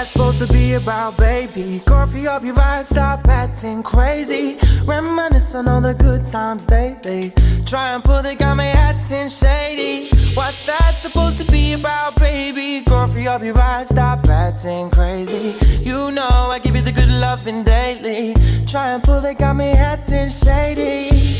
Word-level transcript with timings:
that 0.00 0.06
supposed 0.06 0.38
to 0.38 0.50
be 0.50 0.72
about, 0.74 1.14
baby? 1.18 1.78
Coffee 1.80 2.26
up 2.26 2.42
your 2.42 2.54
vibe, 2.54 2.86
stop 2.86 3.28
acting 3.28 3.82
crazy. 3.82 4.56
Reminisce 4.84 5.54
on 5.54 5.68
all 5.68 5.82
the 5.82 5.92
good 5.92 6.26
times 6.26 6.66
lately. 6.70 7.34
Try 7.66 7.90
and 7.94 8.02
pull, 8.02 8.22
they 8.22 8.34
got 8.34 8.54
me 8.56 8.68
acting 8.68 9.28
shady. 9.28 10.08
What's 10.32 10.64
that 10.64 10.94
supposed 10.94 11.36
to 11.38 11.52
be 11.52 11.74
about, 11.74 12.18
baby? 12.18 12.82
Coffee 12.82 13.28
up 13.28 13.42
your 13.42 13.54
vibe, 13.54 13.88
stop 13.88 14.26
acting 14.26 14.90
crazy. 14.90 15.54
You 15.84 16.10
know 16.12 16.48
I 16.50 16.60
give 16.62 16.74
you 16.76 16.82
the 16.82 16.92
good 16.92 17.12
loving 17.12 17.62
daily. 17.62 18.34
Try 18.66 18.92
and 18.92 19.02
pull, 19.02 19.20
they 19.20 19.34
got 19.34 19.54
me 19.54 19.72
acting 19.72 20.30
shady. 20.30 21.39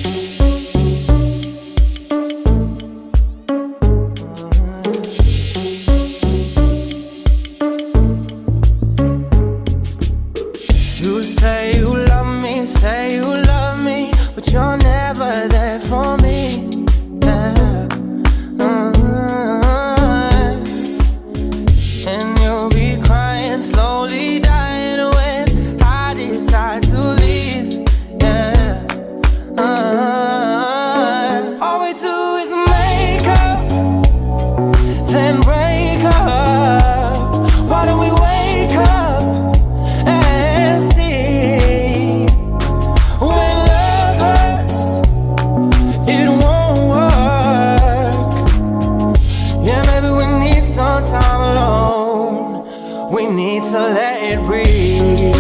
Need 53.31 53.63
to 53.63 53.79
let 53.79 54.23
it 54.23 54.43
breathe. 54.45 55.35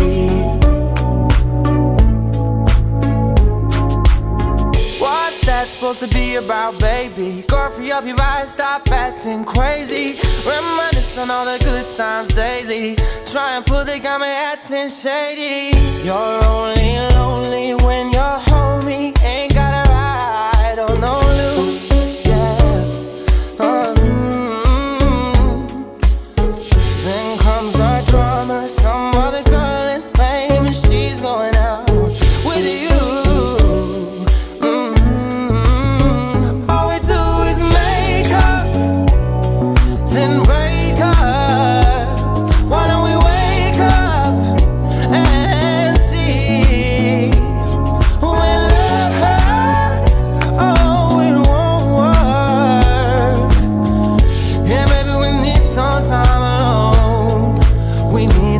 What's 5.00 5.44
that 5.46 5.66
supposed 5.68 6.00
to 6.00 6.08
be 6.08 6.36
about, 6.36 6.78
baby? 6.78 7.42
Girl, 7.48 7.70
free 7.70 7.90
up 7.90 8.06
your 8.06 8.16
vibe, 8.16 8.48
stop 8.48 8.90
acting 8.90 9.44
crazy. 9.44 10.18
Reminisce 10.46 11.18
on 11.18 11.30
all 11.30 11.44
the 11.44 11.62
good 11.64 11.90
times 11.96 12.32
daily. 12.32 12.96
Try 13.26 13.56
and 13.56 13.66
pull, 13.66 13.84
the 13.84 13.98
got 13.98 14.20
me 14.20 14.28
acting 14.28 14.90
shady. 14.90 15.76
You're 16.04 16.44
only 16.44 16.98
lonely 17.14 17.74
when 17.84 18.12
you're 18.12 18.49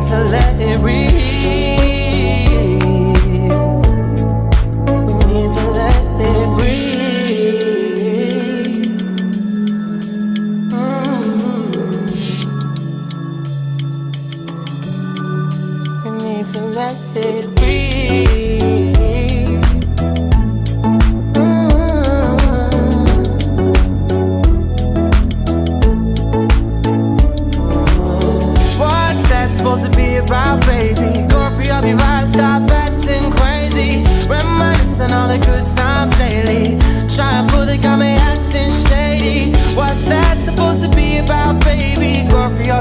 need 0.01 0.09
to 0.09 0.23
let 0.23 0.59
it 0.59 0.79
breathe. 0.79 1.11
We 5.05 5.13
need 5.13 5.51
to 5.51 5.63
let 5.71 6.03
it 6.19 6.47
breathe. 6.57 7.61
Mm. 10.71 11.31
We 16.03 16.09
need 16.23 16.45
to 16.47 16.61
let 16.61 16.97
it 17.15 17.55
breathe. 17.55 18.80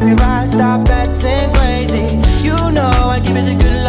Stop 0.00 0.88
acting 0.88 1.52
crazy. 1.54 2.16
You 2.42 2.72
know 2.72 2.88
I 2.88 3.20
give 3.20 3.36
you 3.36 3.42
the 3.42 3.54
good 3.54 3.79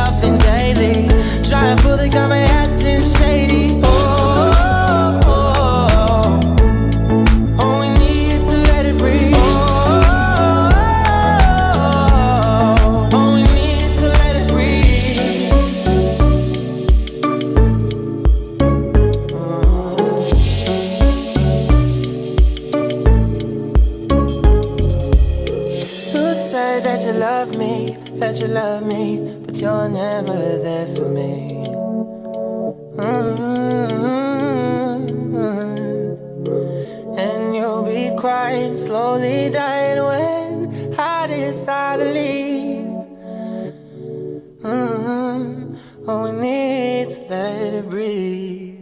that 26.92 27.06
you 27.06 27.14
love 27.14 27.56
me, 27.56 27.96
that 28.20 28.38
you 28.42 28.48
love 28.48 28.86
me, 28.86 29.18
but 29.46 29.58
you're 29.62 29.88
never 29.88 30.58
there 30.58 30.88
for 30.94 31.08
me. 31.08 31.66
Mm-hmm. 32.98 33.98
And 37.18 37.56
you'll 37.56 37.86
be 37.86 38.12
crying, 38.20 38.76
slowly 38.76 39.50
dying 39.50 40.04
when 40.04 40.94
I 41.00 41.28
decide 41.28 42.00
to 42.00 42.06
leave. 42.12 42.84
Mm-hmm. 44.62 45.76
Oh, 46.10 46.24
we 46.24 46.32
need 46.42 47.10
to 47.12 47.22
let 47.30 47.74
it 47.74 47.90
breathe. 47.90 48.81